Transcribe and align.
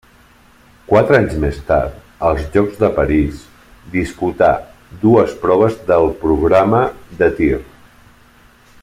Quatre 0.91 1.17
anys 1.23 1.35
més 1.43 1.59
tard, 1.67 1.99
als 2.29 2.47
Jocs 2.55 2.79
de 2.85 2.89
París, 2.95 3.43
disputà 3.99 4.51
dues 5.05 5.37
proves 5.45 5.77
del 5.93 6.11
programa 6.25 6.85
de 7.21 7.33
tir. 7.43 7.53